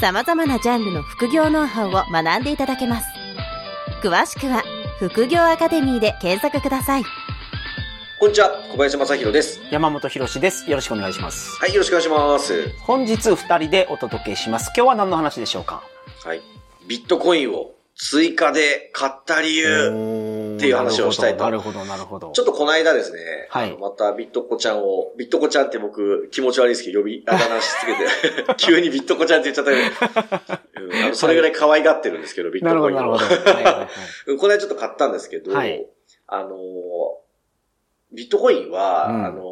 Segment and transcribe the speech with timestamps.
[0.00, 3.08] 様々なジャンルの副業ノウハウを学んでいただけます
[4.00, 4.62] 詳しくは
[5.00, 7.04] 副業アカデミーで検索ください
[8.20, 9.60] こんにちは、小林正宏です。
[9.70, 10.68] 山本博史です。
[10.68, 11.56] よろしくお願いします。
[11.60, 12.68] はい、よろしくお願いします。
[12.80, 14.72] 本日二人でお届けします。
[14.76, 15.84] 今日は何の話でしょうか？
[16.24, 16.42] はい。
[16.88, 19.92] ビットコインを追加で買った理由。
[20.58, 22.32] っていう話をしたいとなるほど、なるほど。
[22.32, 33.16] ちょっとこの間ですね、はいまたビットコちゃんを、ビットコちゃんって僕気持ち悪いですけど呼び、あだ名しつけて、 急にビットコちゃんって言っちゃったけど、うんあのそれぐらい可愛がってるんですけど、ビッなるほど、トコインを。
[33.16, 33.50] なるほど。
[33.50, 33.88] はいはいはい
[34.26, 35.86] うんこの間ちょっと買ったんですけど、はい
[36.26, 36.56] あのー、
[38.12, 39.42] ビットコインは、うんあの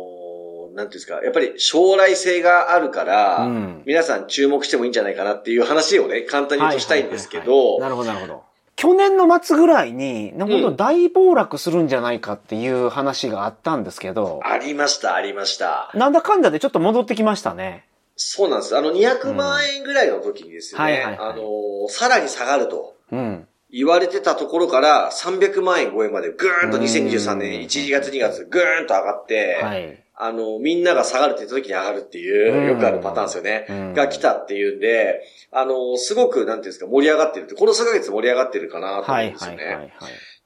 [0.72, 8.42] ー、なんていうんですか、やっぱり将来性があるから、うん皆さん注目してもいいんじゃないかなっていう話をね、簡単に言うとしたいんですけど、なるほど、なるほど。
[8.76, 15.90] 去年の末ぐらいに、なるほど、大暴落するんじゃないかっていう話があったんですけど、ありました、ありました。
[15.94, 17.86] なんだかんだでちょっと戻ってきましたね。
[18.16, 18.76] そうなんです。
[18.76, 23.48] あの、200万円ぐらいの時にですね、うんはいはいはいあのー、さらに下がるとうん。
[23.70, 30.02] 言われてたところから300万円超えまでぐーんとうん2023年1月2月ぐーんと上がって、はい。
[30.18, 33.66] あの、みんなが下がるって言った時に上がるっていう、うんよくあるパターンですよね。
[33.68, 35.20] うんが来たっていうんで、
[35.52, 39.64] あの、すごく、なんていうんですか、盛り上がってるって、この数ヶ月盛り上がってるかなと思はい、うんですよね。
[39.64, 39.82] はい、はい。
[39.82, 39.90] はい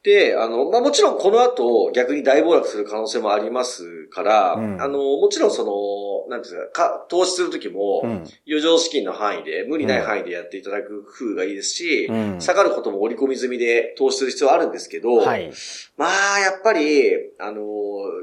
[0.03, 8.11] で、あの、まあ、もちろんこの後逆に大暴落する可能性もありますから、うんあの、もちろんその、なんていうんですか、か投資するときも、うん。
[8.47, 15.53] 余剰資金の範囲で、無理ない範囲でやっていただく風がいいですし、うん下がることも織り込み済みで投資する必要はあるんですけど、はい。
[15.99, 17.63] まあ、やっぱり、あの、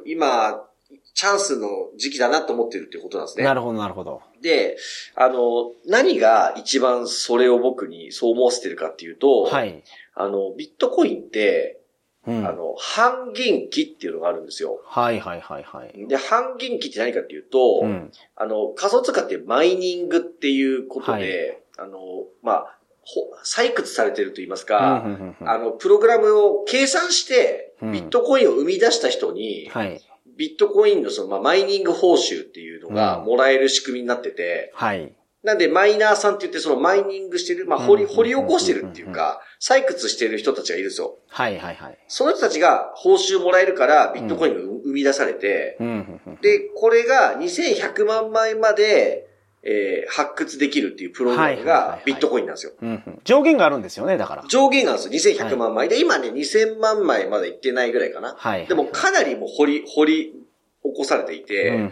[0.06, 0.67] 今、
[1.18, 1.68] チャンスの
[1.98, 3.44] 時期だなと思ってるっていうことなんですね。
[3.44, 4.22] なるほど、なるほど。
[4.44, 4.78] で、
[5.16, 9.84] あの、何が一番それを僕にそう思わせてるかっていうと、はい。
[10.14, 11.82] あの、ビットコインって、
[12.28, 12.46] うん。
[12.46, 14.80] あの、半減期っていうのがあるんですよ。
[14.86, 16.08] はい、はい、はい、はい。
[16.08, 18.12] で、半減期って何かっていうと、うん。
[18.36, 22.00] あの、仮想通貨ってマイニングっていうことで、はいあの、
[22.44, 30.02] まあ、ほ採掘されてると言いますうんか、うんうんうんあの、プログラムを計算して、うんビットコインを生み出した人に、はい。
[30.38, 35.14] ビットコインのその、まあ、マイニング報酬っていうのがうんもらえる仕組みになってて、はい。
[35.44, 41.20] なんでマイナーさんって言ってそのマイニングしてる、まあ、掘り、うん掘り起こしてるっていうか、採掘してる人たちがいるんですよ。
[41.28, 41.98] はい、はい、はい。
[42.08, 45.78] その人たちが報酬もらえるから、ビットコインが生み出されて、
[46.42, 49.27] で、これが2100万枚まで、
[49.64, 52.74] えー発掘できるっていうプログラムがビットコインなんですよ。
[53.24, 54.44] 上限があるんですよね、だから。
[54.48, 55.36] 上限なんですよ。
[55.36, 55.90] 2100万枚。
[55.90, 58.36] で、今ね、2000万枚までいってないぐらいかな。
[58.38, 58.66] はい。
[58.68, 60.34] でも、かなりもう掘り、掘り
[60.84, 61.90] 起こされていて、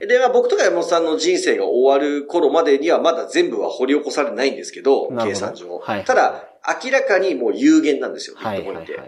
[0.00, 5.78] で、まあ僕とか山本さんの人生が終わる頃までにはまだ全部は掘り起こされないんですけど、計算上。
[5.78, 6.48] はいただ、
[6.84, 8.98] 明らかにもう有限なんですよ、ビはい、ットコインって。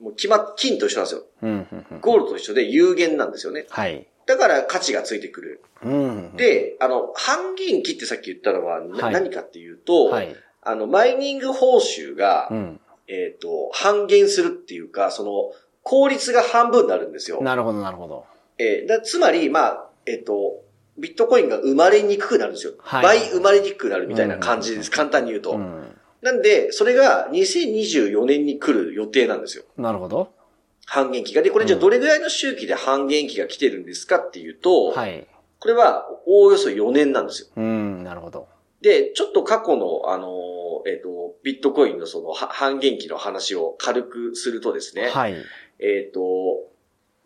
[0.00, 1.24] もう決まっ、金と一緒なんですよ。
[1.42, 3.66] うんうんうんゴールドと一緒で有限なんですよね。
[3.70, 4.06] はい。
[4.26, 5.62] だから価値がついてくる。
[5.84, 10.34] うんで、あの、半減期ってさっき言ったのはなはい何かっていうと、はい。
[10.62, 12.80] あの、マイニング報酬が、うん。
[13.08, 15.52] えっ、と、半減するっていうか、その、
[15.84, 17.40] 効率が半分になるんですよ。
[17.40, 18.24] なるほど、なるほど。
[18.58, 20.64] えーだつまり、まあ、えっ、と、
[20.98, 22.72] ビットコインが生まれにくくなるんですよ。
[22.78, 24.88] はい倍生まれにくくなるみたいな感じです。
[24.88, 25.52] うん簡単に言うと。
[25.52, 25.96] うん。
[26.22, 29.64] なんで、それが2024年に来る予定なんですよ。
[29.76, 30.32] なるほど。
[30.86, 31.42] 半減期が。
[31.42, 35.26] で、これじゃあどれぐらいの周期で半減期が来てるんですかっていうと、はい。
[35.58, 37.48] これはおおよそ4年なんですよ。
[37.56, 38.48] うん、なるほど。
[38.80, 45.34] で、ちょっと過去の、あのー、えっ、と、ビットコインのそのは半減期の話を軽くするとですね、はい。
[45.80, 46.20] えっ、と、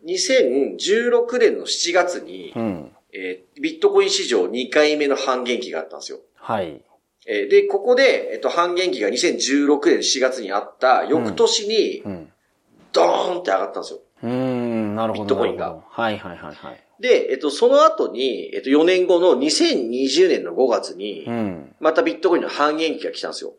[0.05, 2.91] 2016年の7月に、うん。
[3.13, 6.19] えービットコイン市場2回目の半減期があったんですよ。
[6.35, 6.81] はい。
[7.27, 12.30] えーで、ここで、えっ、と、半減期が2016年4月にあった翌年にう、ん。
[12.93, 13.99] ドーンって上がったんですよ。
[14.23, 15.23] うん、なるほど。
[15.23, 16.83] ビットコインがはい、はい、はい、はい。
[17.01, 21.75] で、えっ、と、その後に、えっ、と、4年後の2020年の5月にう、ん。
[21.79, 23.53] またビットコインの半減期が来たんですよ。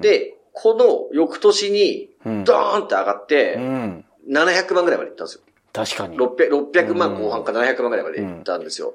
[0.00, 2.44] で、この翌年に、うん。
[2.44, 4.04] ドーンって上がっうて、ん。
[4.28, 5.42] 700万ぐらいまで行ったんですよ。
[5.72, 6.16] 確かに。
[6.16, 8.94] 600, 600万後半か700万ぐらいまで行ったんですよ。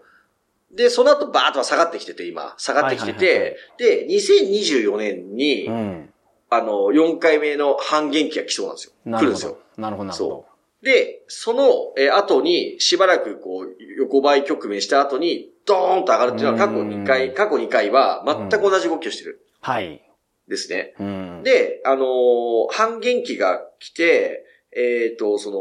[0.74, 2.56] で、その後バーッと下がってきてて、今。
[2.57, 6.13] 下がってきてはいはいはいて、で、2024年に、うん。
[6.53, 8.92] あの、4回目の半減期が来そうなんですよ。
[9.06, 9.81] なるほ来るんですよど。。
[9.81, 10.45] なるほど、なるほど。
[10.83, 11.63] で、その、
[11.98, 19.45] えー後に、しばらくこう、横ばい局面した後に、ドーンと上がるっていうのは過去2う回、ん過去2回は全く同じ動きをしてる。
[19.62, 20.01] はい。
[20.50, 20.94] ですね。
[21.00, 21.42] うん。
[21.44, 24.44] で、あのー半減期が来て、
[24.75, 25.51] えっ、と、そ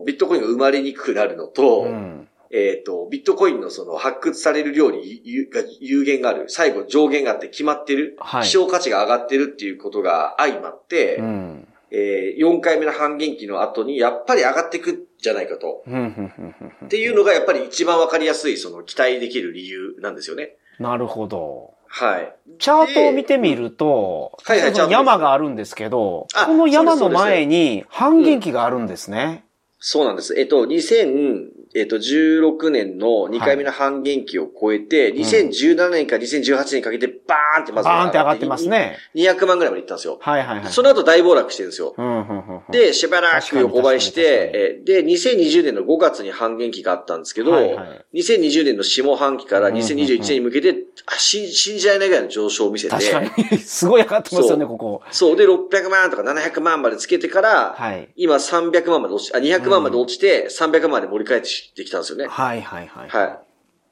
[0.00, 2.25] の、ビットコインが生まれにくくなるのと、うん。
[2.56, 11.68] えっ、と、ビットコインのその発掘される量に有が有限がある、最後上限があって決まってる、はい希少価値が上がってるっていうことが相まって、うん。
[11.90, 15.82] えー4回目の半減期の後にやっぱり上がっていくんじゃないかと。
[15.86, 20.56] うんうんうんうんっていうのがやっぱり一番わかりやすい、その期待できる理由なんですよね。
[20.78, 21.74] なるほど。
[21.88, 22.34] はい。
[22.58, 29.44] チャートを見てみると、はいはい山があるんですけど、あこの山の前に半減期があるんですね。
[29.78, 30.38] そうなんです。
[30.38, 38.66] えっと、2000、えっと、16年の2回目の半減期を超えて、2017年から2018年にかけてバーンってまずバーンって上がってます。
[38.68, 38.96] ね。
[39.14, 40.18] 200万ぐらいまでいったんですよ。
[40.20, 40.72] はいはいはい。
[40.72, 41.94] その後大暴落してるんですよ。
[41.96, 47.86] うんうんうんうん、で、しばらく横ばいして、えで、2020年の5月に半減期があったんですけど、はいはい
[48.16, 50.74] 2020年の下半期からうんうんうん2021年に向けて、
[51.06, 53.58] あ信信じられないぐらいの上昇を見せて、確かに。
[53.60, 55.02] すごい上がってますよね、ここ。
[55.10, 58.08] そう、で、600万とか700万までつけてから、はい。
[58.16, 62.26] 今300万まで落ち、あ、200万まで落ちて、300万まで盛り返ってきたんですよね。
[62.26, 63.08] はいはいはい。
[63.08, 63.24] は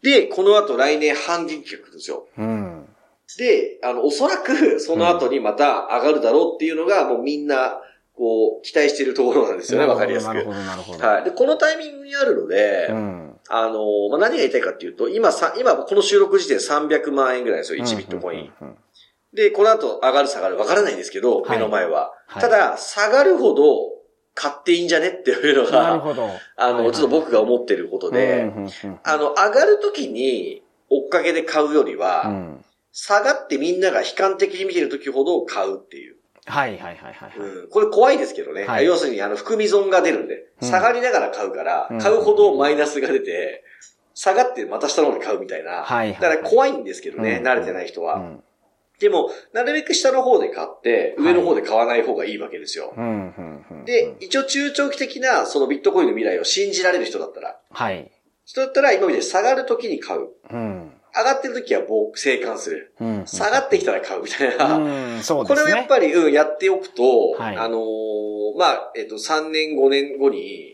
[0.02, 0.04] い。
[0.04, 2.26] で、この後来年半減期が来るんですよ。
[2.36, 2.88] うん。
[3.38, 7.80] で、あの、おそらくその後にまた上がるだろうっていうのが、もうみんな、
[8.14, 10.34] こう、期待してるところなんですよね、わかりやすく。
[10.34, 11.04] なるほど、なるほど。
[11.04, 11.24] はい。
[11.24, 13.40] で、このタイミングにあるので、うん。
[13.48, 18.40] あの、まあ、何が言いたいかっていうと、今さ、今この収録時点300万円ぐらいですよ、1ビットコイン。
[18.40, 18.76] うんうんうん
[19.34, 22.12] で、この後上がる下がるわからないんですけど、はい目の前は。
[22.28, 23.64] はいただ、下がるほど
[24.34, 26.28] 買っていいんじゃねっていうのなるが、ほど。
[26.56, 32.64] あの、ちょっと僕が思ってることで、うんうんうんあの、上がるときに追っかけで買うよりは、うん
[32.96, 36.14] 下がってみんなが悲観的に見てるときほど買うっていう。
[36.46, 37.38] はいはいはいはいはい。
[37.40, 38.66] うん、これ怖いですけどね。
[38.66, 43.64] はい要するに、あの、含み損が出るんで、うん下がりながら買うから、うん買うほどマイナスが出て、
[44.14, 45.82] 下がってまた下の方に買うみたいな。
[45.82, 48.22] はいはいだから怖いんですけどね、うん慣れてない人は。
[49.08, 52.94] うんでも、なるべく下の方で買って、上の方で買わない方がいいわけですよ。
[53.84, 58.10] で、一応中長期的なそのビットコインの未来を信じられる人だったら、はい。
[58.46, 60.28] 人だったら今みたいに下がる時に買う。
[60.50, 60.92] うん。
[61.14, 62.94] 上がってる時はもう生還する。
[62.98, 63.26] うん。
[63.26, 64.78] 下がってきたら買うみたいな。
[64.78, 65.72] うん、そうこですね。
[65.72, 70.73] れをやっぱり、うん、やっておくと、はいあのーまあ、えっと、3年、5年後に、うん。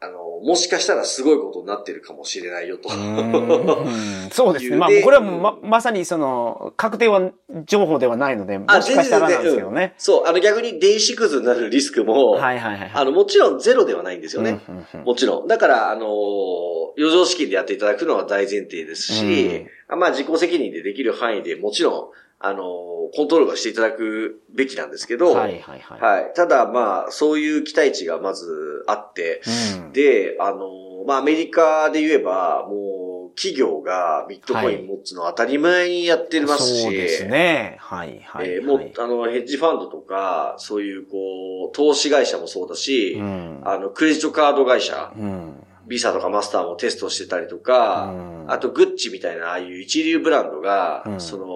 [0.00, 2.88] あのーもしかしたらすごいことになってるかもしれないよと。
[2.88, 4.76] うんそうですね。
[4.76, 7.32] まあで、これはま、まさにその、確定は、
[7.66, 9.94] 情報ではないので、もしかしたらなんですけどね。
[9.98, 12.90] そう、あの逆に電子くずになるリスクも、はいはいはい。
[12.94, 14.60] あの、もちろんゼロではないんですよね。
[14.68, 15.48] うんうんうんもちろん。
[15.48, 26.00] だから、あのー余剰資金でやっていただくのは大前提ですし、あまあ自己責任でできる範囲でもちろん、あのーコントロールはしていただくべきなんですけど、はいはいはい。
[26.00, 26.32] はい。
[26.34, 29.40] ただ、まあ、そういう期待値がまずあって、
[29.80, 37.76] うんで、あの、まあ、アメリカで言えば、もう、企業がビットコイン持つのは当たり前にやってますし、そうですね。
[37.80, 38.48] はいはい。
[38.48, 43.60] えーもうはい、あの、ヘッジファンドとか、そういう、こう、投資会社もそうだし、うん。
[43.64, 45.64] あの、クレジットカード会社、うん。
[45.86, 51.46] ビザとかマスターもテストしてたりとか、うんあと、グッチみたいな、ああいう一流ブランドが、うんその、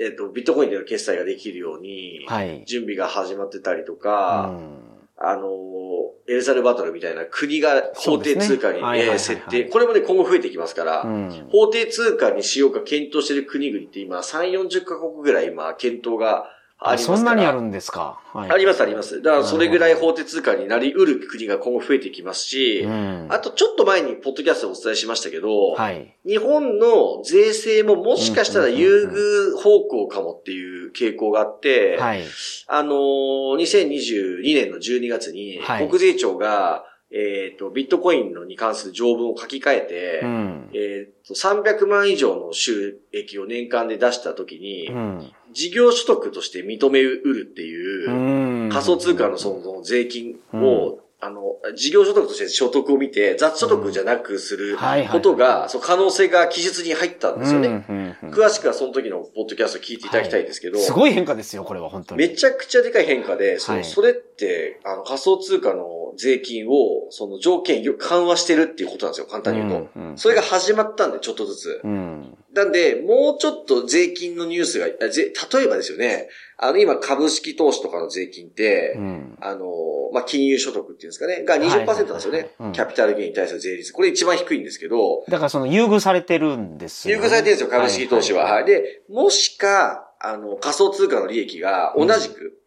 [0.00, 2.64] えっ、と、ビットコインでの決済ができるように、はい。
[2.66, 4.78] 準備が始まってたりとうか、ん。
[5.16, 5.48] あの、
[6.28, 8.82] エルサルバトルみたいな国が法定通貨に、そうですね。
[8.82, 11.48] はいはい設定、これもね、今後増えてきますから、うん。
[11.50, 16.46] 法定通貨にしようか検討している国々って今、3、40カ国ぐらい今、検討が
[16.88, 17.18] ありますから。
[17.18, 18.20] そんなにあるんですか？
[18.32, 19.20] はいあります、あります。
[19.22, 23.26] だから、それぐらい法定通貨になり得る国が今後増えてきますし、うん。
[23.30, 26.16] あと、ちょっと前に、ポッドキャストでお伝えしましたけど、はい。
[26.26, 32.22] 日本の税制ももしかしたら優遇方向かもっていう傾向があって、はい。
[32.68, 36.84] あのー、2022年の12月に、はい国税庁が、
[37.14, 40.70] えっ、と、ビットコインのに関する条文を書き換えて、うん。
[40.72, 45.32] えっ、と、300万以上の収益を年間で出したときに、うん。
[45.52, 54.76] 事業所得として認めうるっていう、うん仮想通貨のその税金を、あの、事業所得として所得を見て、雑所得じゃなくする
[55.12, 58.16] ことが、そう可能性が記述に入ったんですよね。
[58.24, 62.18] 詳しくはその時のポッドキャスト聞いていただきたいんですけど、すごい変化ですよ、これは本当に。
[62.18, 70.16] めちゃくちゃでかい変化で、そはいそれって、あの、仮想通貨の税金を、その条件よ緩和してるっていうことなんですよ、簡単に言うと。
[70.16, 71.80] それが始まったんで、ちょっとずつ。
[71.84, 72.11] うん。
[72.54, 74.94] なんで、もうちょっと税金のニュースが、例
[75.64, 76.28] えばですよね、
[76.58, 79.38] あの、今、株式投資とかの税金って、うん。
[79.40, 79.66] あの、
[80.12, 82.50] まあ、金融所得っていうんですかね、が20%なんですよね。
[82.60, 83.92] うんキャピタルゲインに対する税率。
[83.92, 87.22] これ一番低いんですけど、だからその優遇されてるんですよね。
[87.22, 88.48] 優遇されてるんですよ、株式投資は。
[88.48, 88.64] いはい。
[88.64, 92.58] で、もしか、あの、仮想通貨の利益が同じく、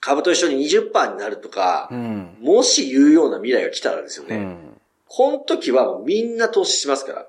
[0.00, 2.36] 株と一緒に20%になるとか、うん。
[2.40, 4.36] もし言うような未来が来たらですよね。
[4.36, 4.80] うん。
[5.06, 7.26] この時はみんな投資しますから、うん。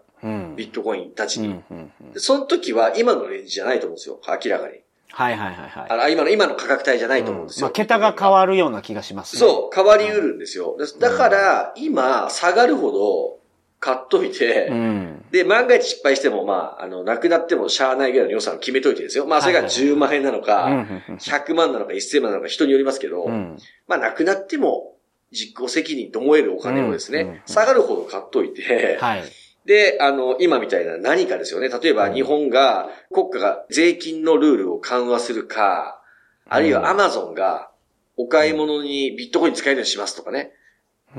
[0.55, 1.47] ビットコインたちに。
[1.47, 4.79] うんうんうんでその時は今のレンジじゃないと思うんですよ、明らかに。
[5.09, 5.87] はいはいはいはい。
[5.89, 7.65] あの、今の、今の価格帯じゃないと思うんですよ。
[7.65, 9.39] まあ、桁が変わるような気がしますね。
[9.39, 10.75] そう、変わりうるんですよ。
[10.77, 13.39] だだから、今、下がるほど、
[13.79, 15.25] 買っといて、うん。
[15.31, 19.25] で、万が一失敗しても、まあ、あの、なくなってもしゃあないぐらいの予算を決めといてですよ。
[19.25, 23.57] まあ、それがはいはいはい10万円なのうんうか、んうん100万なのか1000万なのか人によりますけど、うん。
[23.87, 24.95] まあ、なくなっても、
[25.31, 29.23] 実行責任と思えるお金をですね、うんうんうん下がるほど買っといて、はい。
[29.65, 31.69] で、あの、今みたいな何かですよね。
[31.69, 36.01] 例えば日本が、国家が税金のルールを緩和するか、
[36.47, 37.71] あるいはアマゾンが
[38.17, 40.51] お買い物にビットコイン使えるようにしますとかね。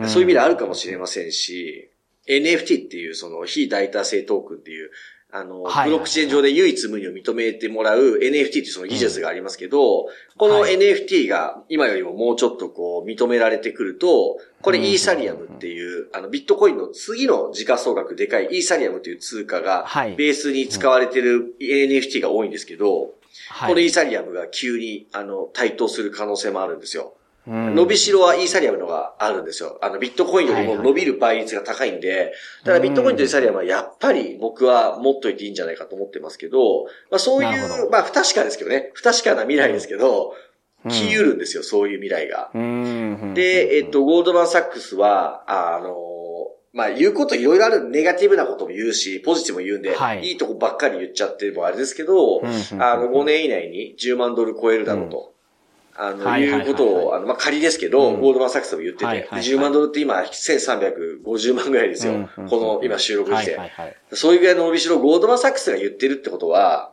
[0.06, 1.90] そういう意味であるかもしれませんし、
[2.28, 4.90] NFT っていうその非代替性トークンっていう、
[5.36, 5.90] あの、はい。
[5.90, 10.06] ブロックチェーン上で唯一無二を認めてもらう NFT っていうその技術がありますけど、
[10.38, 10.76] このはい。
[10.76, 20.16] NFT が今よりももうちょっとこう認められてくると、これイーサリアムっていう、あのビットコインの次の時価総額でかいイーサリアムという通貨がはい。
[20.16, 23.14] ベースに使われてる NFT が多いんですけど、
[23.50, 23.68] はい。
[23.68, 27.15] このイーサリアムが急にあの台頭する可能性もあるんですよ。
[27.46, 27.74] うん。
[27.74, 29.78] 伸びしろはイーサリアムのがあるんですよ。
[29.82, 32.32] あの、ビットコインよりも伸びる倍率が高いんで、
[32.64, 40.34] だからビットコインとイーサリアムはやっぱり僕は持っといていいんじゃないかと思ってますけど、まあそういう、まあ不確かですけどね、不確かな未来ですけど、
[40.84, 40.90] うん。
[40.90, 42.50] 来うるんですよ、そういう未来が。
[42.54, 43.34] うん。
[43.34, 45.96] で、えっと、ゴールドマンサックスは、あの、
[46.72, 50.28] まあ、言うこといろいろある、ネガティブなことも言うし、ポジティブも言うんで、はい。
[50.28, 52.82] いいとこばっかり言っちゃってもあれですけど、うん。
[52.82, 55.32] あの、5年以内に10万ドル超えるだろうと。
[55.98, 62.12] あの、はいはいはいはいいうことを、あの、まあ、仮ですけど、うんゴールドマンサックスも言ってて、はいはいはい10万ドルって今、1350万ぐらいですよ。
[62.14, 63.96] うんうんこの、今収録して、はいはいはい。
[64.12, 66.92] そういうぐらいの伸びしろ、ゴールドマンサックスが言ってるってことは、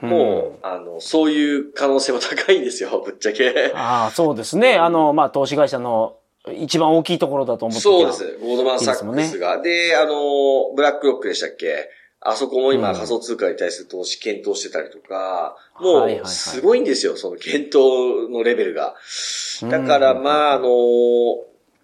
[0.00, 3.72] もう、あの、そういう可能性も高いんですよ、 ぶっちゃけ。
[3.74, 4.76] ああ、そうですね。
[4.76, 6.16] あの、まあ、投資会社の
[6.54, 8.38] 一番大きいところだと思ってそうです。
[8.40, 9.60] ゴールドマンサックスが。
[9.60, 11.88] であの、ブラックロックでしたっけ？
[12.28, 18.96] あそこも今うん仮想通貨に対する投資検討してたりとか、も、うすごいんですよ、その検討のレベルが。
[19.62, 20.66] だから、まあ、あの、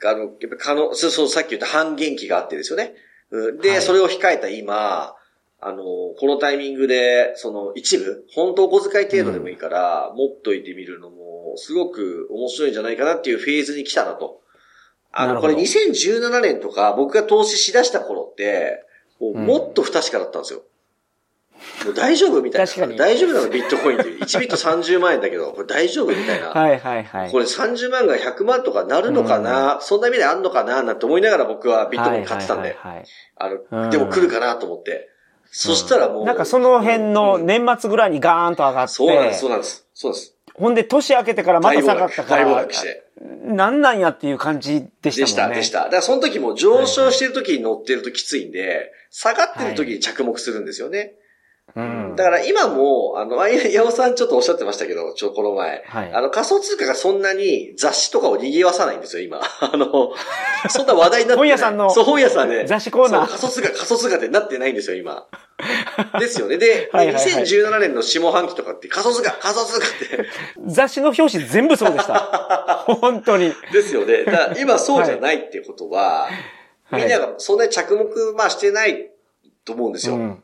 [0.05, 2.95] あの、やっぱ可能、そうそう、さっき言った半減期があってですよね。
[3.31, 5.15] うんで、はいそれを控えた今、
[5.61, 14.41] あの、このタイミングで、その一部、本当お小遣い程度でもいいから、持っといてみるのも、すごく面白いんじゃないかなっていうフェーズに来たなと。
[15.13, 18.85] あの、これ2017年とか、僕が投資しだした頃って、
[19.23, 20.63] もううんもっと不確かだったんですよ。
[21.85, 22.67] もう大丈夫みたいな。
[22.67, 24.11] 確かに大丈夫なのビットコインって。
[24.11, 26.49] 1ビット30万円だけど、これ大丈夫みたいな。
[26.49, 27.31] はいはいはい。
[27.31, 30.83] これ30万が100万とかなるのかな、そんな未来あんのかな？
[30.83, 32.77] なんて思いながら僕はビットコイン買ってたんで。
[32.77, 33.05] はいはい
[33.37, 35.09] あうんの、でも来るかなと思って。
[35.53, 36.25] そしたらもう。
[36.25, 39.87] なんかその辺の年末ぐらいにガーンと上がって、そうなんです、そうなんです。
[39.95, 40.37] そうです。
[40.55, 43.03] ほんで年明けてからまた下がったか大暴ら落、して。
[43.45, 45.25] なんなんやっていう感じでしたね。
[45.25, 45.85] でした、でした。
[45.85, 51.15] だからその時も上昇してる時に乗ってるときついんで、下がってる時に着目するんですよね。
[51.75, 52.17] うん。
[52.17, 55.83] だから今も、あの、あや山さんちょっとおっしゃってましたけど、ちょ、この前。
[55.87, 59.41] はいあの、仮想通貨がそんなに雑誌とかを賑わさないんですよ、今。
[59.61, 60.13] あの、
[60.69, 61.49] そんな話題になってない。
[61.49, 62.67] 本屋さんのそう、本屋さんで。
[62.67, 65.27] 雑誌コーナーそう仮想通貨、仮想通貨ってなってないんですよ、今。
[66.19, 66.59] ですよね。
[66.59, 70.27] で、はいはいはい2017年の下半期とかって仮想通貨、仮想通貨って。
[70.67, 72.85] 雑誌の表紙全部そうでした。
[72.87, 73.55] 本当に。
[73.73, 74.25] ですよね。
[74.25, 76.33] だから今そうじゃないってことは、はい
[76.95, 79.12] みんながそんなに着目、まあしてない
[79.65, 80.17] と思うんですよ。
[80.17, 80.43] うん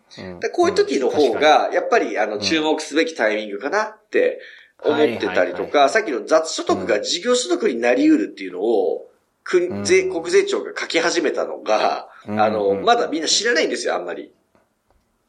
[0.52, 4.40] こういう時の方うんが、やっぱり、あの、注目すべきタイミングかなって
[4.82, 9.10] 思ってたりとか、さっきの雑所得が事業所得になり得るっていうのを、
[9.44, 10.22] 国、税、うん。
[10.22, 12.84] 国税庁が書き始めたのが、うんあの、うん。
[12.84, 14.32] まだみんな知らないんですよ、あんまり。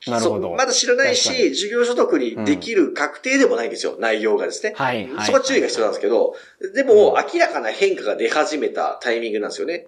[0.08, 0.52] なるほど。
[0.52, 4.74] まだ知らないし、事業所得にできる確定でもないんですよ、内容がですね。
[4.76, 6.36] はいはいそこは注意が必要なんですけど、
[6.74, 9.88] でも、明らかな変化が出始めたタイミングなんですよね。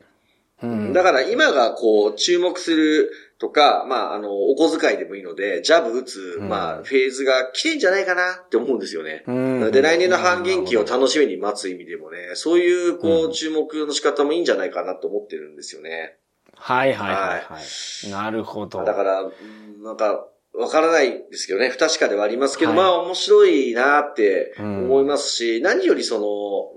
[0.63, 0.93] うん。
[0.93, 6.47] だから今がこう注目するとか、まああの、お小遣いでもいいので、ジャブ打つ、うん。
[6.47, 9.23] まあフェーズが来てんじゃないかなって思うんですよね。
[9.25, 16.17] うんで、来年の半減期を楽しみに待つ意味でもね、そういうこうう注目の仕方もいいんじゃないかなと思ってるんですよね。
[16.53, 18.11] はいはいはいはい。
[18.11, 18.83] なるほど。
[18.83, 19.33] だから、う
[19.79, 22.77] んなんか、わからないですけどね、不確かではありますけど、はい。
[22.77, 26.19] まあ面白いなってうん思いますし、何よりそ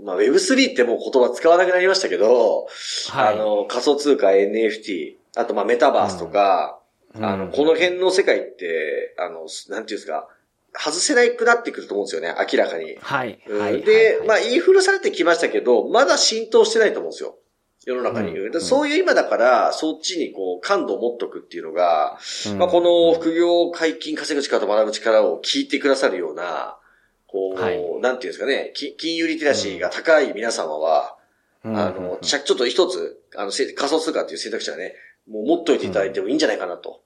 [0.00, 2.68] の、まあ Web3 ってもう言葉使わなくなりましたけど、
[3.10, 3.34] はい。
[3.34, 6.78] あの、仮想通貨 NFT、あとまあメタバースとか、
[7.14, 10.28] うんあの、この辺の世界って、あの、なんていうんですか、
[10.76, 12.96] 外せなくなってくると思うんですよね、明らかに。
[13.00, 13.40] はい。
[13.46, 13.82] うんはい。
[13.82, 17.36] で、はいまあ、インフルされてきましたけど、まだ浸透してないと思うんですよ。
[17.86, 18.36] 世の中に。
[18.36, 22.18] うんでそういう今だから、そっちにこう、感度を持っとくっていうのが、
[22.50, 26.76] うんまあ、この副業解禁稼ぐ力と学ぶ力を聞いてくださるような、
[27.28, 31.16] こう、はいなんていうんですかね、き金融リテラシーが高い皆様は、
[31.64, 34.94] うんあの、ちゃちょっと一つ、あの、せ仮想通貨っていう選択肢はね、
[35.28, 37.00] もう持っといていただいてもいいんじゃないかなと。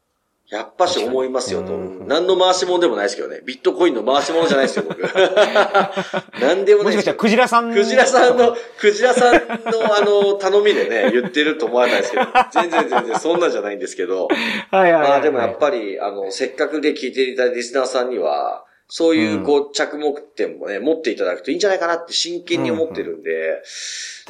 [0.50, 1.74] やっぱし思いますよと。
[1.74, 3.42] うん何の回し物でもないですけどね。
[3.44, 4.98] ビットコインの回し物じゃないですよ、僕。
[6.40, 14.28] 何でもないですよもしかしたらクジラさんクジラさんの、クジラさんのあの、頼みでね、 言ってると思わないですけど、全然全然そんなんじゃないんですけど、
[14.70, 15.10] はいはいはい。
[15.10, 23.62] まあでもやっぱり、あの、せっかくで聞いていたリスナーさんには、そういう、こう、着目点もね、持っていただくといいんじゃないかなって真剣に思ってるんで、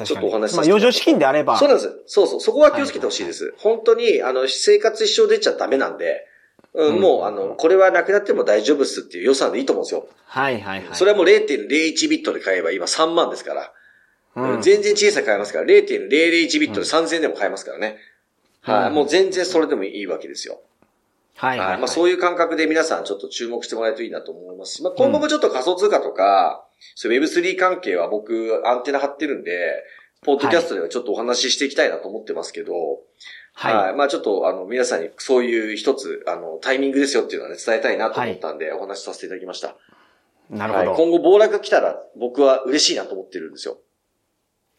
[0.03, 1.57] ちょっとお話しまあ、させて余剰資金であれば。
[1.57, 2.03] そうなんです。
[2.07, 2.39] そうそう。
[2.41, 3.53] そこは気をつけてほしいです。
[3.57, 6.25] 本当に、あの、生活一生出ちゃダメなんで、
[6.73, 10.07] うんうんもう、あの、これはなくなっても大丈夫っすっていう予算でいいと思うんですよ。
[10.25, 10.95] はいはいはい。
[10.95, 13.73] それはもう0.01ビットで買えば今3万ですから。
[14.35, 17.97] うん全然小さく買えますから、0.001ビットで3000円でも買えますからね。
[18.61, 20.61] はい、うんもう全然それでもいいわけですよ。
[21.39, 21.71] はいはい、はいい。
[21.73, 26.65] はまあそういう感覚で皆さんちょっと注目してもらえるといいなと思いますし、まあ今後もちょっと仮想通貨とか、
[26.95, 29.83] そういう Web3 関係は僕アンテナ張ってるんで、
[30.21, 32.73] ポッドキャストではちょっとお話ししていきたいなと思ってますけど、
[33.53, 33.75] はい。
[33.75, 33.95] はい。
[33.95, 39.67] まあちょっとあの皆さんにそういう一つ、あのタイミングですよっていうのはね伝えたいなと思ったんで、お話しさせていただきました。
[39.67, 39.75] は
[40.51, 40.57] い。
[40.57, 40.93] なるほど。
[40.95, 43.77] 今後暴落が来たら僕は嬉しいなと思ってるんですよ。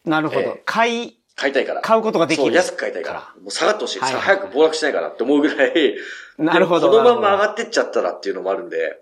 [0.05, 0.41] なるほど。
[0.41, 1.81] ええ買い、買いたいから。
[1.81, 3.19] 買うことができるそう、安く買いたいから。
[3.41, 3.99] もう下がってほしい。
[3.99, 5.95] はい早く暴落しないかなって思うぐらい、
[6.37, 6.91] なるほど。
[6.91, 9.01] このまま上がってっちゃったらっていうのもあるんで、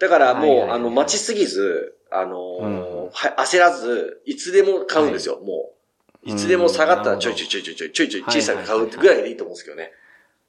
[0.00, 5.70] だからもう、はいはいはいはいあの、待ちすぎず、あのーうんは焦らず、いつでも買うんですよ、も
[6.24, 6.30] う。
[6.30, 9.92] いつでも下がったらちょいちょいちょいちょいちょいちょいちょい小さく買うってぐらいでいいと思うんですけどね。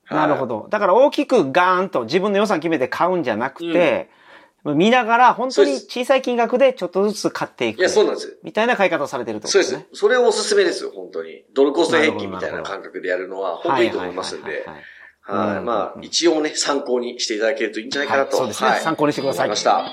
[0.09, 0.63] なるほど。
[0.63, 0.67] ど。
[0.69, 4.09] だから大きくガーンと自分の予算決めて買うんじゃなくて、
[4.75, 7.79] 見ながら本当に小さい金額でちょっとずつ買っていく。
[7.79, 8.39] いや、そうなんです。
[8.43, 9.85] みたいな買い方をされてるってこそうです。
[9.93, 11.43] それをおすすめですよ、本当に。
[11.53, 14.65] ドルコスト平均みたいな感覚でやるのは、本当にいいと思いますんで。
[15.23, 18.29] はいまあ、一応ね、参考にしていただけるといいんじゃないかなと。
[18.29, 19.83] はいそうですね参考にしてくださいました。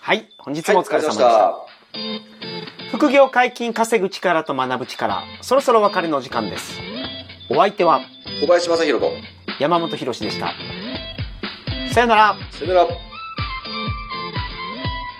[0.00, 0.28] はい。
[0.38, 1.24] 本日もお疲れ様でした。
[1.26, 1.74] はい
[2.90, 5.22] 副業解禁稼ぐ力と学ぶ力。
[5.42, 6.80] そろそろお別れのお時間です。
[7.48, 8.00] お相手は
[8.40, 9.12] 小林正宏と。
[9.60, 10.52] 山本博史でした。
[11.92, 12.36] さよなら。
[12.50, 13.13] さよなら。